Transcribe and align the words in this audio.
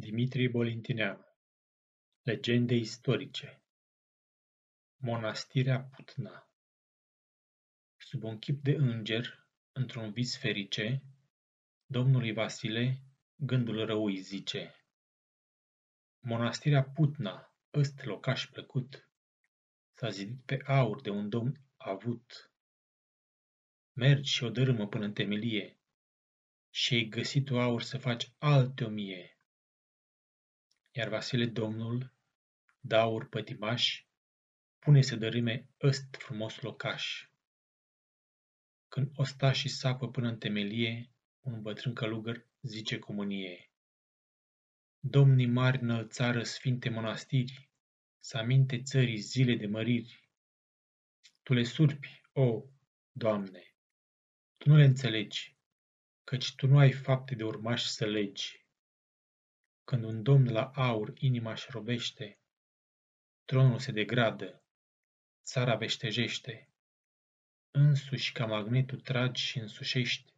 Dimitrie 0.00 0.48
Bolintineanu 0.48 1.24
Legende 2.22 2.74
istorice 2.74 3.62
Monastirea 4.96 5.80
Putna 5.80 6.50
Sub 7.96 8.22
un 8.22 8.38
chip 8.38 8.62
de 8.62 8.70
înger, 8.70 9.46
într-un 9.72 10.12
vis 10.12 10.38
ferice, 10.38 11.02
Domnului 11.86 12.32
Vasile 12.32 13.02
gândul 13.36 13.84
rău 13.84 14.04
îi 14.04 14.20
zice. 14.20 14.74
Monastirea 16.20 16.84
Putna, 16.84 17.54
ăst 17.72 18.04
locaș 18.04 18.46
plăcut, 18.46 19.10
S-a 19.92 20.08
zidit 20.08 20.44
pe 20.44 20.62
aur 20.66 21.00
de 21.00 21.10
un 21.10 21.28
domn 21.28 21.60
avut. 21.76 22.52
Mergi 23.92 24.32
și 24.32 24.44
o 24.44 24.50
dărâmă 24.50 24.88
până 24.88 25.04
în 25.04 25.12
temelie, 25.12 25.78
și 26.70 26.94
ai 26.94 27.04
găsit 27.04 27.44
tu 27.44 27.60
aur 27.60 27.82
să 27.82 27.98
faci 27.98 28.32
alte 28.38 28.84
o 28.84 28.88
mie 28.88 29.34
iar 30.90 31.08
Vasile 31.08 31.46
Domnul, 31.46 32.12
daur 32.80 33.28
pătimaș, 33.28 34.04
pune 34.78 35.02
să 35.02 35.16
dărâme 35.16 35.68
ăst 35.82 36.16
frumos 36.18 36.60
locaș. 36.60 37.28
Când 38.88 39.10
ostașii 39.14 39.68
sapă 39.68 40.10
până 40.10 40.28
în 40.28 40.38
temelie, 40.38 41.10
un 41.40 41.62
bătrân 41.62 41.94
călugăr 41.94 42.46
zice 42.60 42.98
cu 42.98 43.12
mânie. 43.12 43.70
Domnii 44.98 45.46
mari 45.46 45.82
înălțară 45.82 46.42
sfinte 46.42 46.88
monastiri, 46.88 47.70
să 48.20 48.38
aminte 48.38 48.82
țării 48.82 49.16
zile 49.16 49.54
de 49.54 49.66
măriri. 49.66 50.28
Tu 51.42 51.52
le 51.52 51.62
surpi, 51.62 52.20
o, 52.32 52.64
Doamne, 53.12 53.74
tu 54.56 54.68
nu 54.68 54.76
le 54.76 54.84
înțelegi, 54.84 55.56
căci 56.24 56.54
tu 56.54 56.66
nu 56.66 56.78
ai 56.78 56.92
fapte 56.92 57.34
de 57.34 57.44
urmași 57.44 57.88
să 57.88 58.06
legi. 58.06 58.59
Când 59.90 60.04
un 60.04 60.22
domn 60.22 60.52
la 60.52 60.70
aur 60.74 61.12
inima 61.18 61.50
își 61.50 61.70
robește, 61.70 62.38
tronul 63.44 63.78
se 63.78 63.92
degradă, 63.92 64.62
țara 65.42 65.76
veștejește. 65.76 66.68
Însuși 67.70 68.32
ca 68.32 68.46
magnetul 68.46 69.00
tragi 69.00 69.42
și 69.42 69.58
însușești, 69.58 70.32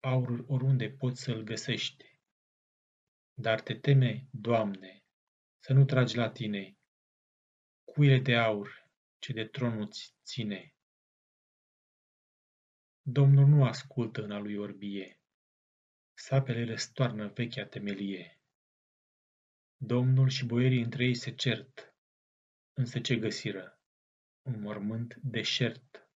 aurul 0.00 0.44
oriunde 0.48 0.90
poți 0.90 1.22
să-l 1.22 1.42
găsești. 1.42 2.18
Dar 3.34 3.60
te 3.60 3.74
teme, 3.74 4.28
Doamne, 4.30 5.04
să 5.58 5.72
nu 5.72 5.84
tragi 5.84 6.16
la 6.16 6.30
tine 6.30 6.76
cuile 7.84 8.18
de 8.18 8.36
aur 8.36 8.88
ce 9.18 9.32
de 9.32 9.44
tronul 9.44 9.90
ți 9.90 10.12
ține. 10.24 10.74
Domnul 13.02 13.46
nu 13.46 13.64
ascultă 13.64 14.22
în 14.22 14.30
a 14.30 14.38
lui 14.38 14.56
orbie, 14.56 15.20
sapele 16.14 16.64
răstoarnă 16.64 17.28
vechea 17.28 17.66
temelie. 17.66 18.30
Domnul 19.78 20.28
și 20.28 20.44
boierii 20.46 20.82
între 20.82 21.04
ei 21.04 21.14
se 21.14 21.34
cert, 21.34 21.94
însă 22.72 23.00
ce 23.00 23.16
găsiră? 23.16 23.80
Un 24.42 24.60
mormânt 24.60 25.14
deșert. 25.14 26.10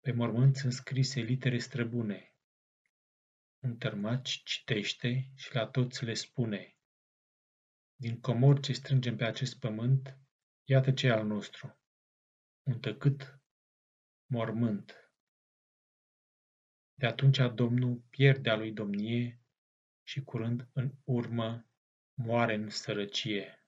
Pe 0.00 0.12
mormânt 0.12 0.56
sunt 0.56 0.72
scrise 0.72 1.20
litere 1.20 1.58
străbune. 1.58 2.34
Un 3.58 3.76
tărmaci 3.76 4.42
citește 4.42 5.32
și 5.34 5.54
la 5.54 5.66
toți 5.66 6.04
le 6.04 6.14
spune. 6.14 6.76
Din 7.94 8.20
comor 8.20 8.60
ce 8.60 8.72
strângem 8.72 9.16
pe 9.16 9.24
acest 9.24 9.58
pământ, 9.58 10.18
iată 10.64 10.92
ce 10.92 11.10
al 11.10 11.26
nostru. 11.26 11.80
Un 12.62 12.80
tăcât 12.80 13.40
mormânt. 14.26 15.12
De 16.94 17.06
atunci 17.06 17.38
Domnul 17.54 17.96
pierde 18.10 18.50
a 18.50 18.56
lui 18.56 18.72
domnie 18.72 19.40
și 20.02 20.24
curând 20.24 20.68
în 20.72 20.92
urmă 21.04 21.68
moare 22.24 22.54
în 22.54 22.70
sărăcie. 22.70 23.58